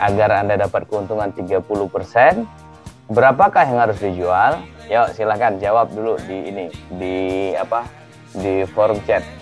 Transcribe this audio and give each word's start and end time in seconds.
Agar 0.00 0.40
Anda 0.40 0.64
dapat 0.64 0.88
keuntungan 0.88 1.36
30%, 1.36 2.48
berapakah 3.12 3.68
yang 3.68 3.84
harus 3.84 4.00
dijual? 4.00 4.64
Yuk 4.88 5.12
silahkan 5.12 5.60
jawab 5.60 5.92
dulu 5.92 6.16
di 6.24 6.38
ini, 6.48 6.66
di 6.88 7.16
apa? 7.60 7.84
Di 8.32 8.64
forum 8.72 9.04
chat. 9.04 9.39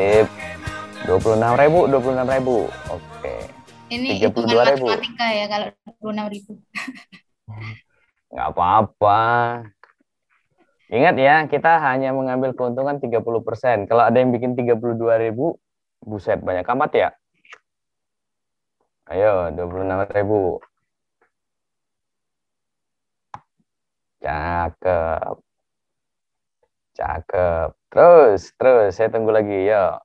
Sip. 0.00 0.26
26.000 1.04 1.60
ribu, 1.60 1.84
26 1.92 2.24
ribu. 2.24 2.56
Oke. 2.88 3.34
Ini 3.92 4.16
32.000. 4.16 4.32
hitungan 4.32 4.56
matematika 4.56 5.26
ya 5.28 5.44
kalau 5.44 5.66
26 6.00 6.32
ribu. 6.32 6.52
nggak 8.32 8.48
apa-apa. 8.48 9.20
Ingat 10.88 11.16
ya, 11.20 11.36
kita 11.52 11.84
hanya 11.84 12.16
mengambil 12.16 12.56
keuntungan 12.56 12.96
30%. 12.96 13.92
Kalau 13.92 14.02
ada 14.08 14.16
yang 14.16 14.32
bikin 14.32 14.56
32 14.56 14.80
ribu, 15.20 15.60
buset 16.00 16.40
banyak 16.40 16.64
amat 16.64 16.90
ya. 16.96 17.08
Ayo, 19.12 19.52
26 19.52 20.16
ribu. 20.16 20.64
Cakep. 24.24 25.36
Cakep. 26.96 27.79
Terus, 27.90 28.54
terus. 28.54 28.94
Saya 28.94 29.10
tunggu 29.10 29.34
lagi. 29.34 29.66
Yuk. 29.66 29.98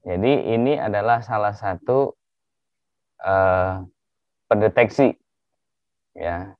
Jadi 0.00 0.32
ini 0.56 0.80
adalah 0.80 1.20
salah 1.20 1.52
satu 1.52 2.16
eh, 3.20 3.84
pendeteksi 4.48 5.12
ya 6.16 6.56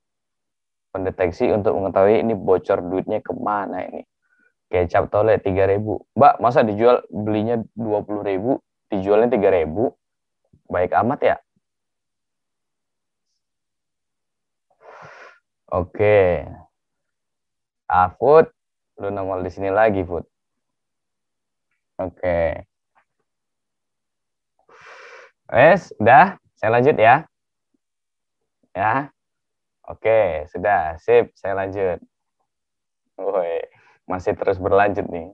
pendeteksi 0.95 1.51
untuk 1.51 1.75
mengetahui 1.75 2.23
ini 2.23 2.33
bocor 2.35 2.79
duitnya 2.79 3.19
ke 3.19 3.31
mana 3.35 3.83
ini 3.87 4.01
kecap 4.71 5.11
tole 5.11 5.35
3000 5.39 5.83
mbak 6.15 6.35
masa 6.39 6.63
dijual 6.63 7.03
belinya 7.11 7.59
20000 7.75 8.59
dijualnya 8.95 9.27
3000 9.27 9.91
baik 10.71 10.91
amat 11.03 11.19
ya 11.19 11.35
oke 15.67 16.15
ah 16.47 16.70
Food 18.15 18.47
lu 19.01 19.11
nongol 19.11 19.43
di 19.43 19.51
sini 19.51 19.69
lagi 19.69 20.01
Food 20.07 20.23
oke 21.99 22.65
Wes, 25.51 25.91
udah, 25.99 26.39
saya 26.55 26.79
lanjut 26.79 26.95
ya. 26.95 27.27
Ya. 28.71 29.11
Oke, 29.83 30.47
sudah. 30.47 30.95
Sip, 30.95 31.35
saya 31.35 31.59
lanjut. 31.59 31.99
Woi, 33.19 33.59
masih 34.07 34.31
terus 34.39 34.55
berlanjut 34.55 35.03
nih. 35.11 35.27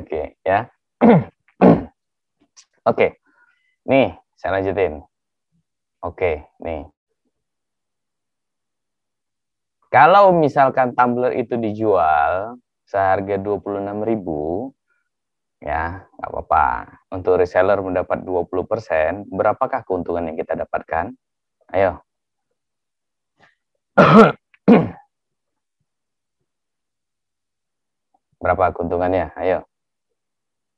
Oke, 0.00 0.40
ya. 0.40 0.72
Oke. 2.88 3.20
Nih, 3.84 4.16
saya 4.40 4.56
lanjutin. 4.56 5.04
Oke, 6.00 6.48
nih. 6.64 6.88
Kalau 9.90 10.30
misalkan 10.30 10.94
tumbler 10.94 11.34
itu 11.34 11.58
dijual 11.58 12.54
seharga 12.86 13.34
26.000, 13.42 14.70
ya, 15.58 16.06
nggak 16.14 16.30
apa-apa. 16.30 16.66
Untuk 17.10 17.42
reseller 17.42 17.82
mendapat 17.82 18.22
20%, 18.22 19.26
berapakah 19.34 19.82
keuntungan 19.82 20.30
yang 20.30 20.38
kita 20.38 20.54
dapatkan? 20.62 21.10
Ayo. 21.74 21.98
Berapa 28.40 28.72
keuntungannya? 28.72 29.34
Ayo. 29.36 29.66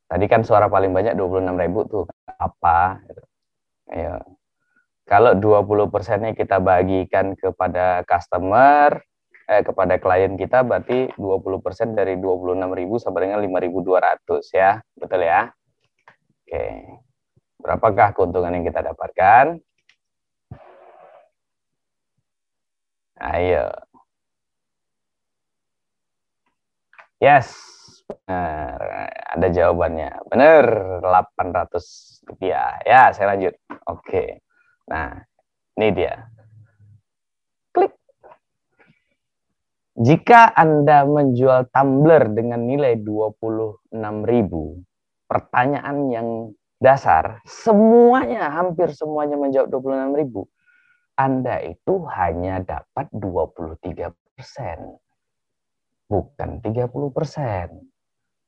Tadi 0.08 0.24
kan 0.28 0.40
suara 0.44 0.72
paling 0.72 0.92
banyak 0.92 1.14
26.000 1.16 1.84
tuh. 1.88 2.04
Apa? 2.40 2.96
Ayo. 3.92 4.41
Kalau 5.06 5.34
20%-nya 5.34 6.32
kita 6.38 6.62
bagikan 6.62 7.34
kepada 7.34 8.06
customer, 8.06 9.02
eh, 9.50 9.62
kepada 9.66 9.98
klien 9.98 10.38
kita 10.38 10.62
berarti 10.62 11.10
20% 11.18 11.98
dari 11.98 12.14
26.000 12.22 13.02
sama 13.02 13.18
dengan 13.22 13.42
5.200 13.42 14.46
ya. 14.54 14.78
Betul 14.94 15.26
ya? 15.26 15.50
Oke. 16.46 16.64
Berapakah 17.62 18.08
keuntungan 18.16 18.54
yang 18.54 18.66
kita 18.66 18.82
dapatkan? 18.84 19.58
Ayo. 23.20 23.72
Yes. 27.20 27.54
Benar. 28.08 28.78
Ada 29.38 29.46
jawabannya. 29.52 30.10
Benar. 30.28 30.64
800 31.00 31.84
rupiah. 32.28 32.76
Ya, 32.84 33.12
saya 33.14 33.34
lanjut. 33.36 33.54
Oke. 33.88 34.42
Nah, 34.90 35.14
ini 35.78 35.88
dia. 35.94 36.14
Klik. 37.70 37.92
Jika 39.98 40.50
Anda 40.56 41.04
menjual 41.06 41.68
tumbler 41.70 42.32
dengan 42.32 42.66
nilai 42.66 42.98
26.000, 42.98 44.82
pertanyaan 45.28 45.96
yang 46.10 46.28
dasar, 46.82 47.38
semuanya, 47.46 48.50
hampir 48.50 48.90
semuanya 48.90 49.38
menjawab 49.38 49.70
26.000. 49.70 50.48
Anda 51.14 51.60
itu 51.62 51.94
hanya 52.08 52.64
dapat 52.64 53.06
23 53.14 54.10
persen, 54.34 54.78
bukan 56.08 56.50
30 56.64 57.12
persen. 57.12 57.68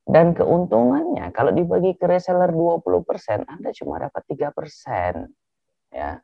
Dan 0.05 0.37
keuntungannya 0.37 1.33
kalau 1.33 1.53
dibagi 1.53 1.97
ke 1.97 2.05
reseller 2.05 2.53
20 2.53 3.05
persen, 3.09 3.41
Anda 3.49 3.73
cuma 3.73 3.97
dapat 4.01 4.23
3 4.29 4.53
persen. 4.53 5.33
Ya. 5.95 6.19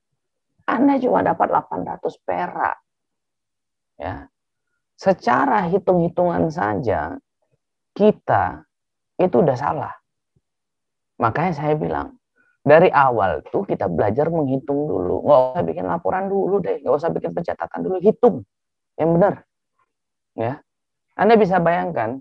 Anda 0.66 0.98
cuma 0.98 1.22
dapat 1.22 1.46
800 1.46 2.02
perak. 2.26 2.76
Ya. 3.94 4.26
Secara 4.98 5.70
hitung-hitungan 5.70 6.50
saja, 6.50 7.16
kita 7.94 8.66
itu 9.16 9.36
udah 9.40 9.56
salah. 9.56 9.94
Makanya 11.22 11.52
saya 11.54 11.74
bilang, 11.78 12.20
dari 12.60 12.92
awal 12.92 13.40
tuh 13.48 13.64
kita 13.64 13.88
belajar 13.88 14.28
menghitung 14.28 14.90
dulu. 14.90 15.24
Nggak 15.24 15.38
usah 15.56 15.64
bikin 15.64 15.86
laporan 15.88 16.24
dulu 16.28 16.60
deh. 16.60 16.82
Nggak 16.82 16.96
usah 17.00 17.10
bikin 17.14 17.32
pencatatan 17.32 17.80
dulu. 17.80 17.96
Hitung. 18.02 18.44
Yang 19.00 19.10
benar. 19.16 19.34
Ya. 20.36 20.52
Anda 21.16 21.36
bisa 21.36 21.60
bayangkan, 21.60 22.20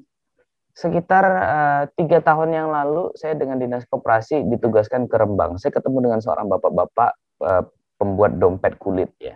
sekitar 0.75 1.23
uh, 1.27 1.83
tiga 1.99 2.23
tahun 2.23 2.55
yang 2.55 2.67
lalu, 2.71 3.11
saya 3.19 3.35
dengan 3.35 3.59
Dinas 3.59 3.83
Koperasi 3.87 4.47
ditugaskan 4.47 5.11
ke 5.11 5.15
Rembang. 5.19 5.59
Saya 5.59 5.75
ketemu 5.75 6.07
dengan 6.07 6.19
seorang 6.23 6.47
bapak-bapak 6.47 7.15
uh, 7.43 7.63
pembuat 7.99 8.39
dompet 8.39 8.79
kulit. 8.79 9.11
ya. 9.19 9.35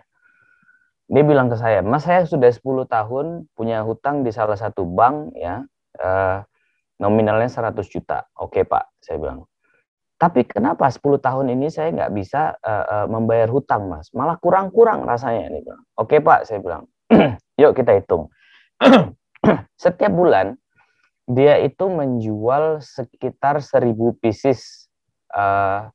Dia 1.11 1.23
bilang 1.23 1.51
ke 1.51 1.59
saya, 1.59 1.83
Mas 1.83 2.07
saya 2.07 2.23
sudah 2.23 2.47
10 2.47 2.63
tahun 2.87 3.25
punya 3.53 3.83
hutang 3.83 4.23
di 4.23 4.31
salah 4.31 4.55
satu 4.55 4.87
bank. 4.87 5.35
ya 5.35 5.63
uh, 5.99 6.39
Nominalnya 7.01 7.51
100 7.51 7.75
juta. 7.89 8.23
Oke 8.39 8.63
Pak, 8.63 9.03
saya 9.03 9.19
bilang 9.19 9.43
tapi 10.23 10.47
kenapa 10.47 10.87
10 10.87 11.19
tahun 11.19 11.51
ini 11.51 11.67
saya 11.67 11.91
nggak 11.91 12.13
bisa 12.15 12.55
uh, 12.63 13.11
membayar 13.11 13.51
hutang, 13.51 13.91
Mas? 13.91 14.07
Malah 14.15 14.39
kurang-kurang 14.39 15.03
rasanya. 15.03 15.51
Ini 15.51 15.59
bilang. 15.67 15.83
Oke, 15.99 16.23
Pak, 16.23 16.47
saya 16.47 16.63
bilang. 16.63 16.87
Yuk 17.59 17.75
kita 17.75 17.91
hitung. 17.99 18.31
Setiap 19.83 20.15
bulan 20.15 20.55
dia 21.27 21.59
itu 21.59 21.91
menjual 21.91 22.79
sekitar 22.79 23.59
1000 23.59 23.91
pieces 24.23 24.87
uh, 25.35 25.91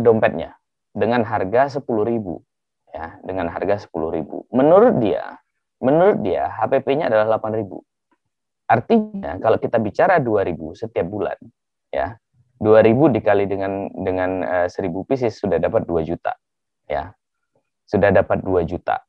dompetnya 0.00 0.59
dengan 0.90 1.22
harga 1.22 1.80
10.000 1.80 1.86
ya, 2.94 3.06
dengan 3.22 3.46
harga 3.50 3.86
10.000. 3.86 4.50
Menurut 4.50 4.94
dia, 4.98 5.38
menurut 5.80 6.18
dia 6.22 6.50
HPP-nya 6.50 7.08
adalah 7.08 7.38
8.000. 7.38 7.66
Artinya 8.70 9.38
kalau 9.42 9.58
kita 9.58 9.82
bicara 9.82 10.22
2.000 10.22 10.54
setiap 10.78 11.06
bulan, 11.10 11.38
ya 11.90 12.14
2000 12.60 13.16
dikali 13.16 13.48
dengan 13.48 13.88
dengan 13.96 14.30
uh, 14.44 14.68
1000 14.68 15.08
pieces 15.08 15.40
sudah 15.40 15.56
dapat 15.56 15.88
2 15.88 16.04
juta. 16.04 16.36
Ya. 16.86 17.16
Sudah 17.88 18.12
dapat 18.12 18.44
2 18.44 18.62
juta. 18.68 19.00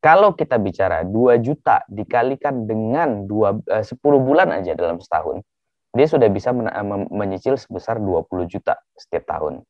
Kalau 0.00 0.32
kita 0.32 0.56
bicara 0.56 1.04
2 1.04 1.44
juta 1.44 1.84
dikalikan 1.90 2.64
dengan 2.64 3.28
2 3.28 3.68
uh, 3.68 3.84
10 3.84 3.98
bulan 4.00 4.48
aja 4.54 4.72
dalam 4.72 4.96
setahun, 5.02 5.44
dia 5.92 6.06
sudah 6.06 6.30
bisa 6.30 6.54
men 6.54 6.70
menyicil 7.10 7.58
sebesar 7.58 7.98
20 7.98 8.30
juta 8.46 8.78
setiap 8.94 9.26
tahun. 9.26 9.66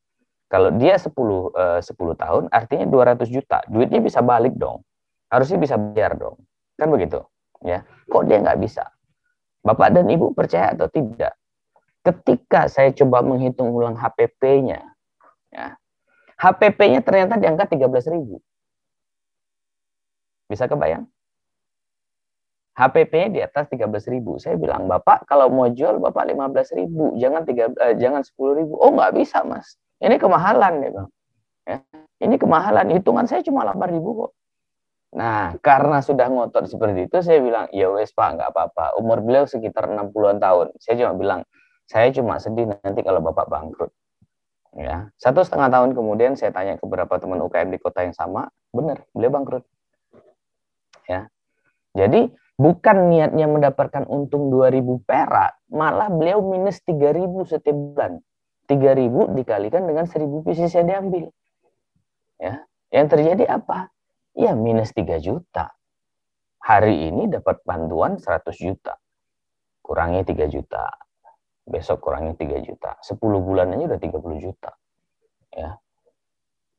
Kalau 0.51 0.67
dia 0.75 0.99
10 0.99 1.15
uh, 1.15 1.79
10 1.79 1.95
tahun 1.95 2.43
artinya 2.51 2.85
200 2.91 3.23
juta. 3.31 3.63
Duitnya 3.71 4.03
bisa 4.03 4.19
balik 4.19 4.59
dong. 4.59 4.83
harusnya 5.31 5.55
bisa 5.63 5.79
bayar 5.79 6.19
dong. 6.19 6.35
Kan 6.75 6.91
begitu, 6.91 7.23
ya. 7.63 7.87
Kok 8.11 8.27
dia 8.27 8.43
nggak 8.43 8.59
bisa? 8.59 8.83
Bapak 9.63 9.95
dan 9.95 10.11
Ibu 10.11 10.35
percaya 10.35 10.75
atau 10.75 10.91
tidak? 10.91 11.39
Ketika 12.03 12.67
saya 12.67 12.91
coba 12.91 13.23
menghitung 13.23 13.71
ulang 13.71 13.95
HPP-nya, 13.95 14.83
ya, 15.55 15.79
HPP-nya 16.35 16.99
ternyata 16.99 17.39
di 17.39 17.47
angka 17.47 17.69
13.000. 17.71 18.11
Bisa 20.51 20.67
kebayang? 20.67 21.07
HPP-nya 22.75 23.29
di 23.29 23.39
atas 23.39 23.69
13.000. 23.69 24.41
Saya 24.41 24.57
bilang, 24.57 24.89
Bapak 24.89 25.29
kalau 25.29 25.47
mau 25.47 25.69
jual 25.71 26.01
Bapak 26.01 26.27
15.000, 26.27 26.91
jangan 27.21 27.41
tiga 27.47 27.71
eh, 27.77 27.95
jangan 27.95 28.25
10.000. 28.25 28.67
Oh, 28.67 28.91
nggak 28.97 29.15
bisa, 29.15 29.47
Mas. 29.47 29.79
Ini 30.01 30.17
kemahalan, 30.17 30.73
dia 30.81 30.89
bilang. 30.89 31.09
Ya, 31.61 31.77
ini 32.25 32.35
kemahalan. 32.41 32.89
Hitungan 32.97 33.29
saya 33.29 33.45
cuma 33.45 33.61
8.000 33.69 34.01
kok. 34.01 34.31
Nah, 35.11 35.53
karena 35.59 36.01
sudah 36.01 36.25
ngotot 36.31 36.65
seperti 36.65 37.05
itu, 37.05 37.17
saya 37.21 37.43
bilang, 37.43 37.69
ya 37.69 37.91
wes 37.93 38.09
Pak, 38.15 38.39
nggak 38.39 38.49
apa-apa. 38.49 38.97
Umur 38.97 39.21
beliau 39.21 39.45
sekitar 39.45 39.91
60-an 39.91 40.41
tahun. 40.41 40.67
Saya 40.81 41.05
cuma 41.05 41.13
bilang, 41.13 41.41
saya 41.85 42.07
cuma 42.15 42.39
sedih 42.39 42.71
nanti 42.71 43.03
kalau 43.03 43.19
Bapak 43.21 43.51
bangkrut. 43.51 43.91
Ya, 44.71 45.11
satu 45.19 45.43
setengah 45.43 45.67
tahun 45.67 45.91
kemudian 45.91 46.39
saya 46.39 46.55
tanya 46.55 46.79
ke 46.79 46.83
beberapa 46.87 47.19
teman 47.19 47.43
UKM 47.43 47.75
di 47.75 47.79
kota 47.83 48.07
yang 48.07 48.15
sama, 48.15 48.47
benar, 48.71 49.03
beliau 49.11 49.27
bangkrut. 49.27 49.67
Ya, 51.11 51.27
jadi 51.91 52.31
bukan 52.55 53.11
niatnya 53.11 53.51
mendapatkan 53.51 54.07
untung 54.07 54.47
2000 54.47 55.03
perak, 55.03 55.59
malah 55.67 56.07
beliau 56.07 56.39
minus 56.39 56.79
3000 56.87 57.51
setiap 57.51 57.75
bulan. 57.75 58.23
3000 58.71 59.35
dikalikan 59.35 59.83
dengan 59.83 60.07
1000 60.07 60.47
bisnis 60.47 60.71
yang 60.71 60.87
diambil. 60.87 61.27
Ya, 62.39 62.63
yang 62.95 63.11
terjadi 63.11 63.51
apa? 63.51 63.91
Ya 64.31 64.55
minus 64.55 64.95
3 64.95 65.19
juta. 65.19 65.75
Hari 66.63 67.11
ini 67.11 67.27
dapat 67.27 67.59
bantuan 67.67 68.15
100 68.15 68.55
juta. 68.55 68.95
Kurangi 69.83 70.23
3 70.23 70.47
juta 70.47 70.87
besok 71.71 72.01
kurangnya 72.03 72.33
3 72.35 72.59
juta. 72.65 72.97
10 72.99 73.19
bulan 73.39 73.71
aja 73.71 73.95
udah 73.95 73.99
30 74.01 74.37
juta. 74.41 74.71
Ya. 75.53 75.77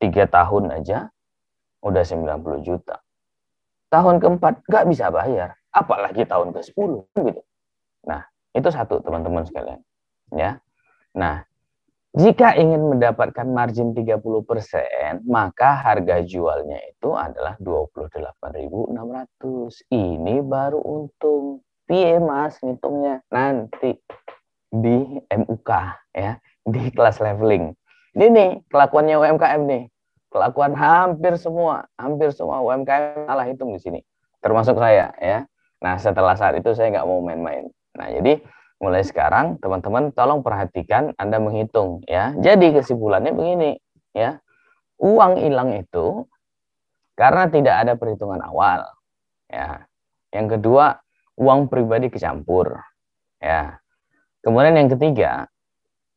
3 0.01 0.27
tahun 0.27 0.63
aja 0.69 1.09
udah 1.83 2.03
90 2.03 2.61
juta. 2.61 2.99
Tahun 3.89 4.15
keempat 4.17 4.65
nggak 4.65 4.85
bisa 4.89 5.13
bayar, 5.13 5.53
apalagi 5.69 6.25
tahun 6.25 6.49
ke-10 6.53 6.91
gitu. 7.13 7.41
Nah, 8.09 8.25
itu 8.57 8.69
satu 8.73 8.99
teman-teman 8.99 9.45
sekalian. 9.45 9.79
Ya. 10.33 10.59
Nah, 11.13 11.45
jika 12.13 12.53
ingin 12.53 12.93
mendapatkan 12.93 13.49
margin 13.49 13.97
30%, 13.97 14.21
maka 15.25 15.81
harga 15.81 16.21
jualnya 16.21 16.77
itu 16.85 17.09
adalah 17.17 17.57
28.600. 17.57 18.93
Ini 19.89 20.45
baru 20.45 20.77
untung. 20.77 21.65
Piye 21.89 22.21
Mas 22.21 22.61
ngitungnya? 22.61 23.25
Nanti 23.33 23.97
di 24.69 25.19
MUK 25.25 25.69
ya 26.13 26.37
di 26.63 26.93
kelas 26.93 27.17
leveling. 27.17 27.73
Ini 28.13 28.25
nih 28.29 28.49
kelakuannya 28.69 29.17
UMKM 29.17 29.61
nih. 29.65 29.83
Kelakuan 30.29 30.77
hampir 30.77 31.33
semua, 31.41 31.89
hampir 31.97 32.29
semua 32.29 32.61
UMKM 32.61 33.25
salah 33.25 33.45
hitung 33.49 33.73
di 33.73 33.81
sini. 33.81 33.99
Termasuk 34.37 34.77
saya 34.77 35.17
ya. 35.17 35.49
Nah, 35.81 35.97
setelah 35.97 36.37
saat 36.37 36.61
itu 36.61 36.77
saya 36.77 36.93
nggak 36.93 37.09
mau 37.09 37.25
main-main. 37.25 37.73
Nah, 37.97 38.07
jadi 38.09 38.37
mulai 38.83 38.99
sekarang 39.07 39.63
teman-teman 39.63 40.11
tolong 40.11 40.43
perhatikan 40.43 41.15
Anda 41.15 41.39
menghitung 41.39 42.03
ya. 42.03 42.35
Jadi 42.35 42.75
kesimpulannya 42.75 43.31
begini 43.31 43.79
ya. 44.11 44.43
Uang 44.99 45.39
hilang 45.39 45.71
itu 45.79 46.27
karena 47.15 47.47
tidak 47.47 47.75
ada 47.87 47.93
perhitungan 47.95 48.43
awal. 48.43 48.83
Ya. 49.47 49.87
Yang 50.35 50.59
kedua, 50.59 50.99
uang 51.39 51.71
pribadi 51.71 52.11
kecampur. 52.11 52.75
Ya. 53.37 53.79
Kemudian 54.43 54.75
yang 54.75 54.91
ketiga, 54.91 55.47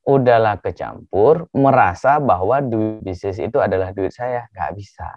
udahlah 0.09 0.59
kecampur, 0.59 1.47
merasa 1.53 2.17
bahwa 2.19 2.59
duit 2.65 3.05
bisnis 3.05 3.39
itu 3.39 3.61
adalah 3.61 3.93
duit 3.93 4.11
saya. 4.11 4.49
Nggak 4.57 4.73
bisa. 4.75 5.11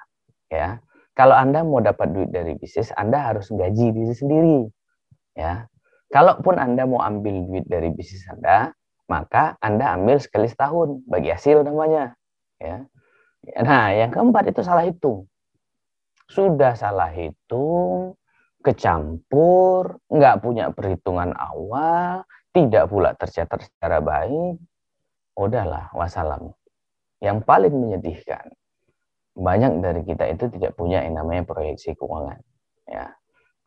ya. 0.51 0.77
Kalau 1.15 1.35
Anda 1.35 1.63
mau 1.63 1.79
dapat 1.79 2.11
duit 2.11 2.29
dari 2.29 2.53
bisnis, 2.59 2.91
Anda 2.93 3.33
harus 3.33 3.49
gaji 3.49 3.95
diri 3.95 4.13
sendiri. 4.13 4.59
ya. 5.37 5.68
Kalaupun 6.09 6.57
Anda 6.57 6.89
mau 6.89 7.05
ambil 7.05 7.45
duit 7.45 7.65
dari 7.69 7.93
bisnis 7.93 8.25
Anda, 8.25 8.73
maka 9.05 9.57
Anda 9.61 9.93
ambil 9.93 10.17
sekali 10.17 10.49
setahun, 10.49 11.05
bagi 11.05 11.29
hasil 11.29 11.61
namanya. 11.61 12.17
Ya. 12.57 12.89
Nah, 13.61 13.93
yang 13.93 14.09
keempat 14.09 14.49
itu 14.49 14.65
salah 14.65 14.89
hitung. 14.89 15.29
Sudah 16.29 16.73
salah 16.73 17.09
hitung, 17.13 18.17
kecampur, 18.61 19.97
nggak 20.09 20.35
punya 20.41 20.69
perhitungan 20.73 21.33
awal, 21.37 22.25
tidak 22.53 22.89
pula 22.89 23.13
tercatat 23.13 23.65
secara 23.65 24.01
baik, 24.01 24.57
udahlah 25.37 25.89
wassalam. 25.93 26.53
Yang 27.21 27.37
paling 27.45 27.73
menyedihkan, 27.73 28.49
banyak 29.37 29.79
dari 29.79 30.01
kita 30.03 30.25
itu 30.27 30.51
tidak 30.57 30.75
punya 30.75 31.05
yang 31.05 31.21
namanya 31.21 31.47
proyeksi 31.47 31.95
keuangan. 31.95 32.39
Ya, 32.89 33.13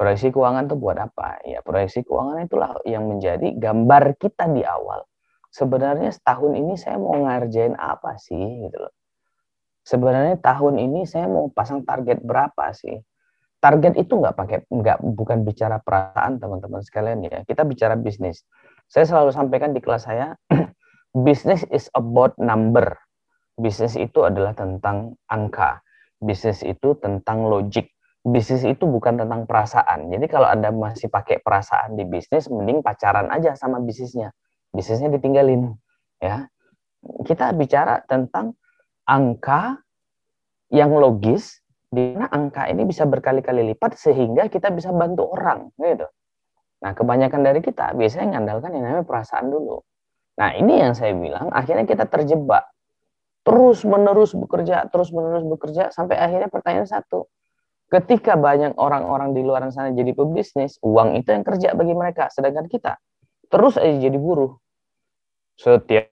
proyeksi 0.02 0.34
keuangan 0.34 0.66
itu 0.66 0.74
buat 0.74 0.98
apa? 0.98 1.38
Ya, 1.46 1.62
proyeksi 1.62 2.02
keuangan 2.02 2.42
itulah 2.42 2.82
yang 2.82 3.06
menjadi 3.06 3.54
gambar 3.54 4.18
kita 4.18 4.50
di 4.50 4.66
awal. 4.66 5.06
Sebenarnya 5.54 6.10
setahun 6.10 6.58
ini 6.58 6.74
saya 6.74 6.98
mau 6.98 7.14
ngarjain 7.14 7.78
apa 7.78 8.18
sih 8.18 8.66
gitu 8.66 8.82
loh. 8.82 8.90
Sebenarnya 9.86 10.42
tahun 10.42 10.82
ini 10.82 11.06
saya 11.06 11.30
mau 11.30 11.46
pasang 11.54 11.86
target 11.86 12.18
berapa 12.18 12.74
sih? 12.74 12.98
Target 13.62 13.94
itu 13.94 14.18
nggak 14.18 14.34
pakai 14.34 14.58
nggak 14.66 14.98
bukan 15.06 15.46
bicara 15.46 15.78
perasaan 15.78 16.42
teman-teman 16.42 16.82
sekalian 16.82 17.22
ya. 17.22 17.46
Kita 17.46 17.62
bicara 17.62 17.94
bisnis 17.94 18.42
saya 18.92 19.08
selalu 19.08 19.32
sampaikan 19.32 19.72
di 19.72 19.80
kelas 19.80 20.04
saya, 20.04 20.36
bisnis 21.24 21.64
is 21.72 21.88
about 21.96 22.36
number. 22.36 22.92
Bisnis 23.56 23.96
itu 23.96 24.28
adalah 24.28 24.52
tentang 24.52 25.16
angka. 25.32 25.80
Bisnis 26.20 26.60
itu 26.60 26.92
tentang 27.00 27.48
logik. 27.48 27.88
Bisnis 28.22 28.62
itu 28.62 28.86
bukan 28.86 29.18
tentang 29.18 29.50
perasaan. 29.50 30.06
Jadi 30.06 30.30
kalau 30.30 30.46
Anda 30.46 30.70
masih 30.70 31.10
pakai 31.10 31.42
perasaan 31.42 31.98
di 31.98 32.06
bisnis, 32.06 32.46
mending 32.46 32.78
pacaran 32.78 33.26
aja 33.34 33.58
sama 33.58 33.82
bisnisnya. 33.82 34.30
Bisnisnya 34.70 35.10
ditinggalin. 35.10 35.74
ya. 36.22 36.46
Kita 37.26 37.50
bicara 37.50 37.98
tentang 38.06 38.54
angka 39.02 39.82
yang 40.70 40.94
logis, 40.94 41.58
di 41.90 42.14
mana 42.14 42.30
angka 42.30 42.70
ini 42.70 42.86
bisa 42.86 43.04
berkali-kali 43.10 43.74
lipat 43.74 43.98
sehingga 43.98 44.46
kita 44.46 44.70
bisa 44.70 44.94
bantu 44.94 45.26
orang. 45.34 45.74
gitu. 45.82 46.06
Nah, 46.82 46.94
kebanyakan 46.94 47.42
dari 47.46 47.58
kita 47.62 47.94
biasanya 47.94 48.38
mengandalkan 48.38 48.70
yang 48.74 48.84
namanya 48.86 49.06
perasaan 49.06 49.50
dulu. 49.50 49.82
Nah, 50.38 50.50
ini 50.56 50.82
yang 50.82 50.94
saya 50.94 51.14
bilang, 51.14 51.50
akhirnya 51.54 51.86
kita 51.86 52.10
terjebak. 52.10 52.66
Terus 53.42 53.82
menerus 53.82 54.34
bekerja, 54.34 54.86
terus 54.90 55.10
menerus 55.10 55.42
bekerja, 55.46 55.90
sampai 55.90 56.18
akhirnya 56.18 56.46
pertanyaan 56.50 56.86
satu. 56.86 57.26
Ketika 57.92 58.40
banyak 58.40 58.72
orang-orang 58.80 59.36
di 59.36 59.44
luar 59.44 59.68
sana 59.68 59.92
jadi 59.92 60.16
pebisnis, 60.16 60.80
uang 60.80 61.20
itu 61.20 61.28
yang 61.28 61.44
kerja 61.44 61.76
bagi 61.76 61.92
mereka. 61.92 62.32
Sedangkan 62.32 62.64
kita 62.72 62.96
terus 63.52 63.76
aja 63.76 64.08
jadi 64.08 64.16
buruh. 64.16 64.56
Setiap 65.60 66.08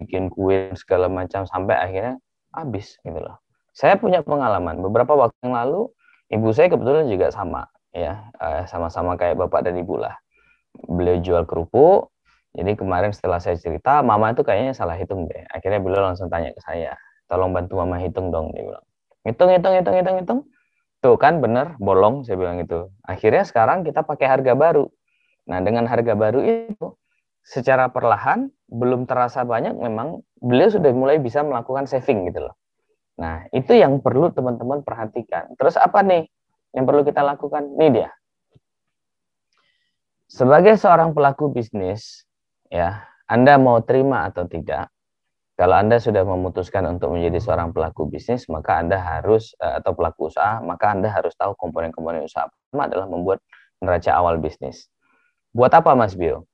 bikin 0.00 0.32
kue 0.32 0.72
segala 0.72 1.12
macam 1.12 1.44
sampai 1.44 1.76
akhirnya 1.76 2.16
habis 2.56 2.96
gitu 3.04 3.20
loh. 3.20 3.44
Saya 3.76 4.00
punya 4.00 4.24
pengalaman 4.24 4.80
beberapa 4.80 5.12
waktu 5.12 5.36
yang 5.44 5.52
lalu 5.52 5.92
ibu 6.32 6.48
saya 6.56 6.72
kebetulan 6.72 7.08
juga 7.12 7.28
sama 7.28 7.68
ya 7.92 8.28
eh, 8.40 8.62
sama-sama 8.68 9.16
kayak 9.16 9.36
bapak 9.36 9.68
dan 9.68 9.76
ibu 9.80 9.96
lah 9.96 10.16
beliau 10.88 11.18
jual 11.20 11.44
kerupuk 11.48 12.12
jadi 12.52 12.76
kemarin 12.76 13.12
setelah 13.12 13.40
saya 13.40 13.56
cerita 13.56 14.04
mama 14.04 14.32
itu 14.32 14.44
kayaknya 14.44 14.76
salah 14.76 14.96
hitung 14.96 15.24
deh 15.28 15.44
akhirnya 15.48 15.80
beliau 15.80 16.04
langsung 16.04 16.28
tanya 16.28 16.52
ke 16.52 16.60
saya 16.60 16.94
tolong 17.28 17.52
bantu 17.52 17.80
mama 17.80 18.00
hitung 18.00 18.28
dong 18.28 18.52
dia 18.52 18.64
bilang 18.68 18.84
hitung 19.26 19.50
hitung 19.50 19.74
hitung 19.74 19.96
hitung 19.96 20.16
hitung 20.22 20.40
tuh 20.98 21.14
kan 21.14 21.38
bener 21.38 21.78
bolong 21.78 22.26
saya 22.26 22.34
bilang 22.38 22.58
itu 22.58 22.90
akhirnya 23.06 23.46
sekarang 23.46 23.86
kita 23.86 24.02
pakai 24.02 24.26
harga 24.26 24.52
baru. 24.58 24.86
Nah 25.48 25.58
dengan 25.62 25.86
harga 25.86 26.12
baru 26.18 26.42
itu 26.44 26.98
secara 27.46 27.88
perlahan 27.88 28.52
belum 28.68 29.08
terasa 29.08 29.46
banyak 29.46 29.78
memang 29.78 30.20
beliau 30.42 30.68
sudah 30.68 30.92
mulai 30.92 31.16
bisa 31.22 31.40
melakukan 31.40 31.88
saving 31.88 32.28
gitu 32.28 32.50
loh. 32.50 32.54
Nah 33.18 33.48
itu 33.50 33.74
yang 33.74 34.02
perlu 34.04 34.30
teman-teman 34.34 34.84
perhatikan. 34.84 35.54
Terus 35.56 35.78
apa 35.80 36.04
nih 36.04 36.28
yang 36.76 36.84
perlu 36.84 37.02
kita 37.06 37.24
lakukan? 37.24 37.74
Ini 37.78 37.88
dia. 37.90 38.10
Sebagai 40.28 40.76
seorang 40.76 41.16
pelaku 41.16 41.48
bisnis, 41.48 42.28
ya, 42.68 43.08
Anda 43.24 43.56
mau 43.56 43.80
terima 43.80 44.28
atau 44.28 44.44
tidak, 44.44 44.92
kalau 45.58 45.74
Anda 45.74 45.98
sudah 45.98 46.22
memutuskan 46.22 46.86
untuk 46.86 47.18
menjadi 47.18 47.42
seorang 47.42 47.74
pelaku 47.74 48.06
bisnis, 48.06 48.46
maka 48.46 48.78
Anda 48.78 48.94
harus 49.02 49.58
eh, 49.58 49.82
atau 49.82 49.90
pelaku 49.90 50.30
usaha, 50.30 50.62
maka 50.62 50.94
Anda 50.94 51.10
harus 51.10 51.34
tahu 51.34 51.58
komponen-komponen 51.58 52.22
usaha. 52.22 52.46
Pertama 52.46 52.86
adalah 52.86 53.10
membuat 53.10 53.42
neraca 53.82 54.14
awal 54.14 54.38
bisnis. 54.38 54.86
Buat 55.50 55.74
apa 55.74 55.98
Mas 55.98 56.14
Bio? 56.14 56.46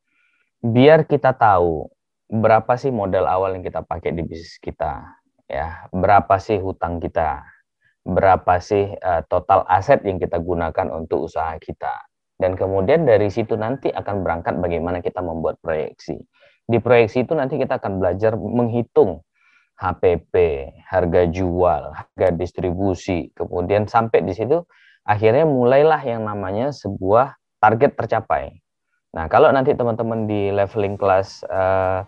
Biar 0.65 1.05
kita 1.05 1.37
tahu 1.37 1.93
berapa 2.33 2.81
sih 2.81 2.89
modal 2.89 3.29
awal 3.29 3.61
yang 3.61 3.65
kita 3.69 3.85
pakai 3.85 4.17
di 4.17 4.25
bisnis 4.25 4.57
kita, 4.57 5.21
ya, 5.53 5.85
berapa 5.93 6.41
sih 6.41 6.57
hutang 6.57 6.97
kita, 6.97 7.45
berapa 8.09 8.57
sih 8.57 8.89
uh, 8.89 9.21
total 9.29 9.69
aset 9.69 10.01
yang 10.09 10.17
kita 10.17 10.41
gunakan 10.41 10.89
untuk 10.97 11.29
usaha 11.29 11.53
kita. 11.61 12.09
Dan 12.41 12.57
kemudian 12.57 13.05
dari 13.05 13.29
situ 13.29 13.53
nanti 13.61 13.93
akan 13.93 14.25
berangkat 14.25 14.57
bagaimana 14.57 15.05
kita 15.05 15.21
membuat 15.21 15.61
proyeksi. 15.61 16.17
Di 16.65 16.81
proyeksi 16.81 17.29
itu 17.29 17.37
nanti 17.37 17.61
kita 17.61 17.77
akan 17.77 18.01
belajar 18.01 18.33
menghitung 18.41 19.21
HPP, 19.77 20.35
harga 20.89 21.23
jual, 21.29 21.83
harga 21.93 22.29
distribusi, 22.33 23.29
kemudian 23.37 23.85
sampai 23.91 24.23
di 24.25 24.33
situ 24.33 24.63
akhirnya 25.05 25.45
mulailah 25.45 26.01
yang 26.07 26.25
namanya 26.25 26.73
sebuah 26.73 27.37
target 27.61 27.93
tercapai. 27.99 28.65
Nah, 29.13 29.29
kalau 29.29 29.53
nanti 29.53 29.77
teman-teman 29.77 30.25
di 30.25 30.49
leveling 30.51 30.97
kelas 30.97 31.45
uh, 31.53 32.03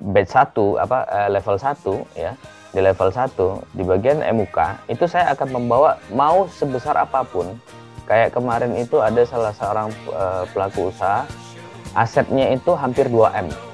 batch 0.00 0.32
1 0.32 0.56
apa 0.80 0.98
uh, 1.06 1.28
level 1.28 1.60
1 1.60 2.16
ya, 2.16 2.32
di 2.72 2.80
level 2.80 3.10
1 3.12 3.76
di 3.76 3.82
bagian 3.84 4.24
MUK 4.24 4.88
itu 4.88 5.04
saya 5.04 5.36
akan 5.36 5.60
membawa 5.60 6.00
mau 6.14 6.48
sebesar 6.48 6.96
apa 6.96 7.20
pun. 7.26 7.52
Kayak 8.08 8.34
kemarin 8.34 8.74
itu 8.74 8.98
ada 8.98 9.22
salah 9.22 9.54
seorang 9.54 9.92
uh, 10.10 10.42
pelaku 10.50 10.90
usaha 10.90 11.22
asetnya 11.94 12.50
itu 12.50 12.74
hampir 12.74 13.06
2M 13.06 13.69